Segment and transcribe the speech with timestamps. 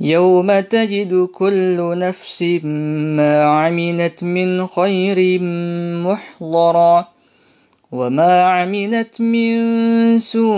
[0.00, 5.40] يوم تجد كل نفس ما عملت من خير
[6.04, 7.08] محضرا
[7.92, 10.50] وما عملت من سوء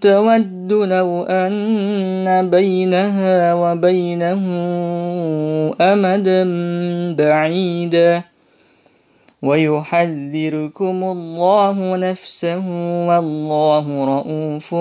[0.00, 4.42] تود لو أن بينها وبينه
[5.80, 6.44] أمدا
[7.14, 8.22] بعيدا
[9.42, 12.62] ويحذركم الله نفسه
[13.08, 14.74] والله رؤوف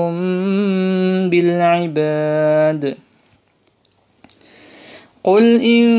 [1.30, 2.98] بالعباد.
[5.24, 5.90] قل إن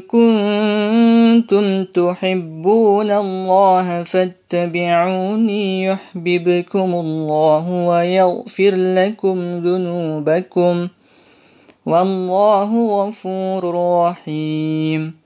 [0.00, 10.88] كنتم تحبون الله فاتبعوني يحببكم الله ويغفر لكم ذنوبكم.
[11.86, 15.25] والله غفور رحيم.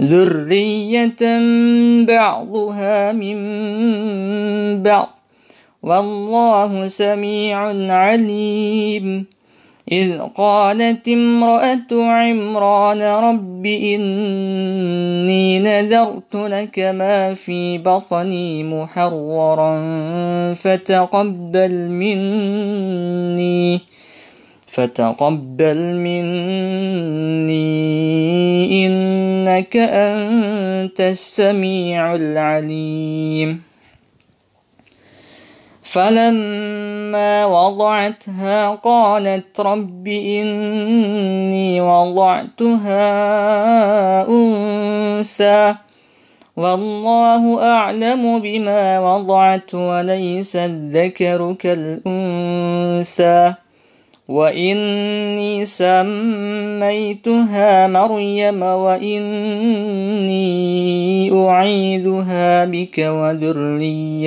[0.00, 1.22] ذرية
[2.04, 3.38] بعضها من
[4.82, 5.08] بعض
[5.82, 7.58] والله سميع
[7.92, 9.26] عليم
[9.92, 19.74] إذ قالت امرأة عمران رب إني نذرت لك ما في بطني محررا
[20.54, 23.80] فتقبل مني
[24.66, 27.97] فتقبل مني
[29.58, 33.62] إنك أنت السميع العليم.
[35.82, 43.02] فلما وضعتها قالت رب إني وضعتها
[44.28, 45.74] أنثى.
[46.56, 53.54] والله أعلم بما وضعت وليس الذكر كالأنثى.
[54.28, 57.16] وإني سميتها
[57.86, 60.38] مريم وإني
[61.48, 64.26] أعيذها بك وذريتها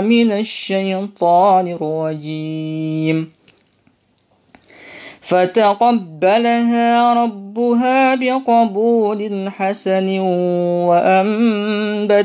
[0.00, 3.32] من الشيطان الرجيم
[5.20, 10.18] فتقبلها ربها بقبول حسن
[10.88, 12.18] وأنبتها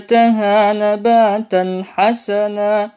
[0.73, 2.96] نباتا حسنا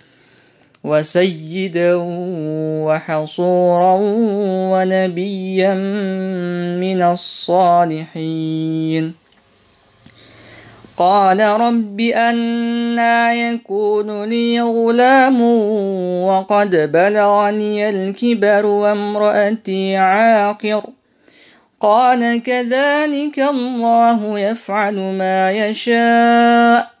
[0.83, 1.95] وسيدا
[2.85, 3.97] وحصورا
[4.71, 5.73] ونبيا
[6.79, 9.13] من الصالحين.
[10.97, 15.41] قال رب أنا يكون لي غلام
[16.23, 20.83] وقد بلغني الكبر وامرأتي عاقر.
[21.79, 27.00] قال كذلك الله يفعل ما يشاء.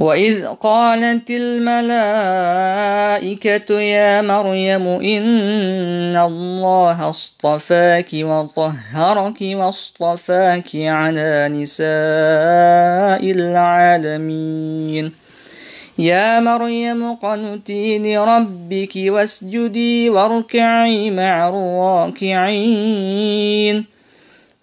[0.00, 2.10] وإذ قالت الملائكة
[3.80, 15.12] يا مريم إن الله اصطفاك وطهرك واصطفاك على نساء العالمين
[15.98, 21.48] يا مريم قنتي لربك واسجدي واركعي مع
[22.28, 23.20] الراكعين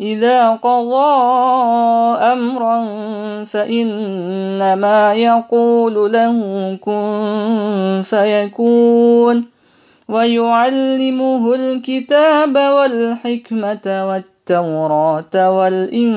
[0.00, 1.16] إذا قضى
[2.32, 2.84] أمرا
[3.44, 6.38] فإنما يقول له
[6.80, 9.44] كن فيكون
[10.08, 16.16] ويعلمه الكتاب والحكمة والتوراة والإنجيل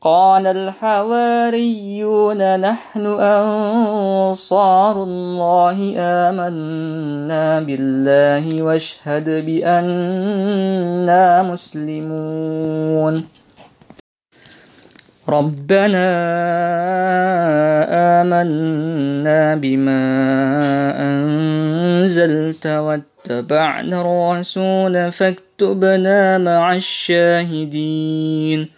[0.00, 13.24] قال الحواريون نحن أنصار الله آمنا بالله واشهد بأننا مسلمون.
[15.28, 16.08] ربنا
[18.22, 20.04] آمنا بما
[21.00, 28.77] أنزلت واتبعنا الرسول فاكتبنا مع الشاهدين.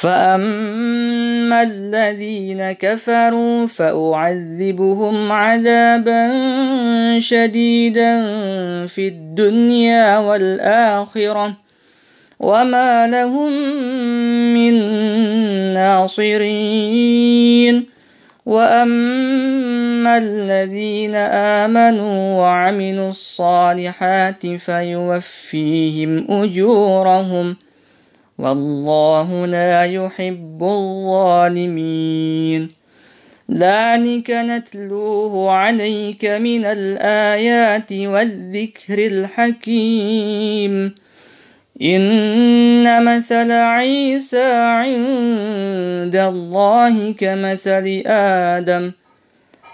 [0.00, 6.30] فأما الذين كفروا فأعذبهم عذابا
[7.18, 8.20] شديدا
[8.86, 11.56] في الدنيا والآخرة
[12.40, 13.52] وما لهم
[14.54, 14.74] من
[15.74, 17.18] ناصرين
[18.46, 21.14] واما الذين
[21.64, 27.56] امنوا وعملوا الصالحات فيوفيهم اجورهم
[28.38, 32.68] والله لا يحب الظالمين.
[33.52, 40.94] ذلك نتلوه عليك من الآيات والذكر الحكيم.
[41.82, 48.92] إن مثل عيسى عند الله كمثل آدم.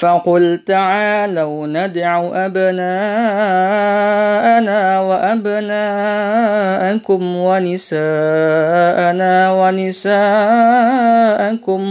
[0.00, 2.90] فقل تعالوا ندع أبناءنا
[5.00, 5.76] وأبناءكم
[7.36, 7.92] ونساءنا
[9.52, 10.10] ونساءكم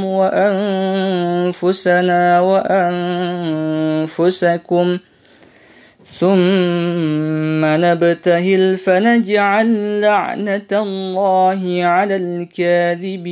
[0.06, 1.20] وأنفسنا
[4.00, 5.00] وأنفسكم ۖ
[6.10, 13.30] ثم نبتهل فنجعل لعنة الله على الكاذبين